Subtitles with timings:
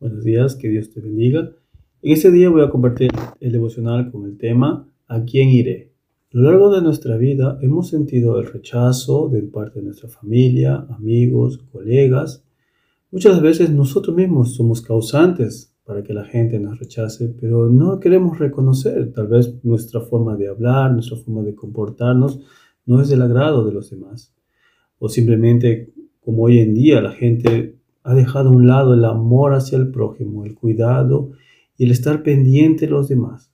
[0.00, 1.50] Buenos días, que Dios te bendiga.
[2.00, 5.92] En este día voy a compartir el devocional con el tema ¿A quién iré?
[6.32, 10.86] A lo largo de nuestra vida hemos sentido el rechazo de parte de nuestra familia,
[10.88, 12.42] amigos, colegas.
[13.10, 18.38] Muchas veces nosotros mismos somos causantes para que la gente nos rechace, pero no queremos
[18.38, 22.40] reconocer tal vez nuestra forma de hablar, nuestra forma de comportarnos
[22.86, 24.32] no es del agrado de los demás.
[24.98, 29.54] O simplemente como hoy en día la gente ha dejado a un lado el amor
[29.54, 31.32] hacia el prójimo, el cuidado
[31.76, 33.50] y el estar pendiente de los demás.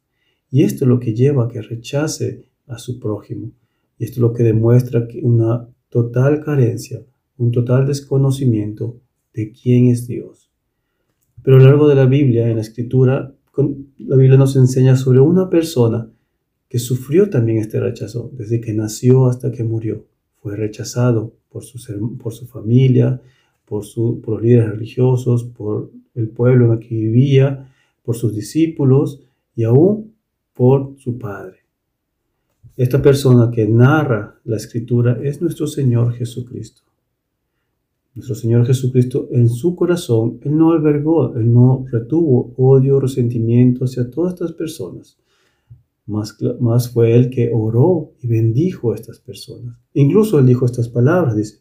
[0.51, 3.53] Y esto es lo que lleva a que rechace a su prójimo.
[3.99, 7.03] Y esto es lo que demuestra una total carencia,
[7.39, 9.01] un total desconocimiento
[9.35, 10.51] de quién es Dios.
[11.43, 13.35] Pero a lo largo de la Biblia, en la Escritura,
[13.99, 16.11] la Biblia nos enseña sobre una persona
[16.69, 20.07] que sufrió también este rechazo desde que nació hasta que murió.
[20.37, 23.21] Fue rechazado por su, por su familia,
[23.67, 27.71] por, su, por los líderes religiosos, por el pueblo en el que vivía,
[28.03, 29.21] por sus discípulos
[29.55, 30.15] y aún
[30.55, 31.59] por su Padre.
[32.77, 36.83] Esta persona que narra la escritura es nuestro Señor Jesucristo.
[38.15, 44.11] Nuestro Señor Jesucristo en su corazón, Él no albergó, Él no retuvo odio, resentimiento hacia
[44.11, 45.19] todas estas personas.
[46.07, 49.77] Más, más fue Él que oró y bendijo a estas personas.
[49.93, 51.59] Incluso Él dijo estas palabras, dice,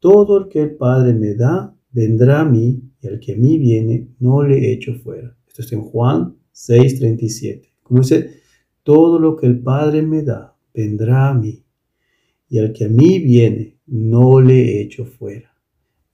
[0.00, 3.58] todo el que el Padre me da, vendrá a mí, y el que a mí
[3.58, 5.36] viene, no le echo fuera.
[5.46, 7.68] Esto está en Juan 6:37.
[7.82, 8.40] Como dice,
[8.82, 11.62] todo lo que el Padre me da, vendrá a mí,
[12.48, 15.50] y al que a mí viene, no le echo fuera.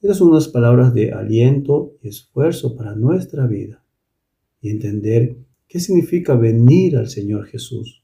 [0.00, 3.82] Estas son unas palabras de aliento y esfuerzo para nuestra vida
[4.60, 5.36] y entender
[5.68, 8.02] qué significa venir al Señor Jesús,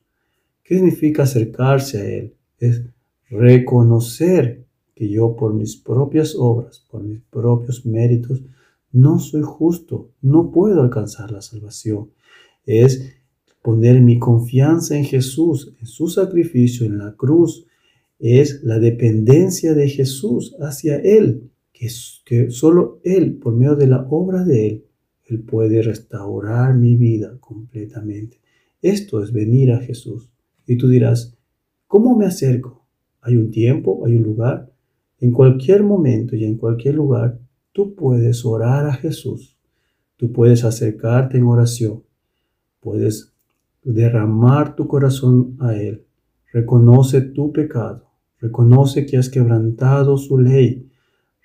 [0.63, 2.83] qué significa acercarse a Él, es
[3.29, 8.43] reconocer que yo por mis propias obras, por mis propios méritos,
[8.93, 12.11] no soy justo, no puedo alcanzar la salvación.
[12.67, 13.15] Es
[13.63, 17.67] poner mi confianza en Jesús, en su sacrificio en la cruz.
[18.19, 21.89] Es la dependencia de Jesús hacia Él, que,
[22.25, 24.85] que solo Él, por medio de la obra de Él,
[25.25, 28.41] Él puede restaurar mi vida completamente.
[28.83, 30.31] Esto es venir a Jesús.
[30.67, 31.37] Y tú dirás,
[31.87, 32.85] ¿cómo me acerco?
[33.23, 34.05] ¿Hay un tiempo?
[34.05, 34.72] ¿Hay un lugar?
[35.23, 37.39] En cualquier momento y en cualquier lugar,
[37.71, 39.57] tú puedes orar a Jesús.
[40.17, 42.03] Tú puedes acercarte en oración.
[42.81, 43.33] Puedes
[43.85, 46.05] derramar tu corazón a Él.
[46.53, 48.11] Reconoce tu pecado.
[48.41, 50.91] Reconoce que has quebrantado su ley.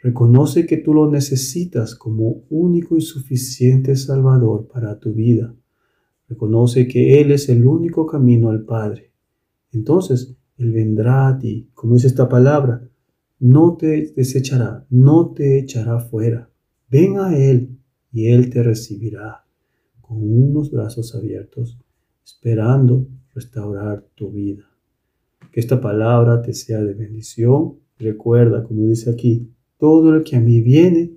[0.01, 5.53] Reconoce que tú lo necesitas como único y suficiente Salvador para tu vida.
[6.27, 9.11] Reconoce que Él es el único camino al Padre.
[9.71, 12.81] Entonces, Él vendrá a ti, como dice esta palabra,
[13.39, 16.49] no te desechará, no te echará fuera.
[16.89, 17.77] Ven a Él
[18.11, 19.45] y Él te recibirá
[20.01, 21.77] con unos brazos abiertos,
[22.23, 24.69] esperando restaurar tu vida.
[25.51, 27.79] Que esta palabra te sea de bendición.
[27.99, 31.11] Recuerda, como dice aquí, todo el que a mí viene,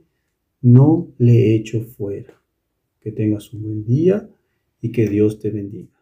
[0.61, 2.35] no le echo fuera.
[3.01, 4.29] Que tengas un buen día
[4.81, 6.00] y que Dios te bendiga.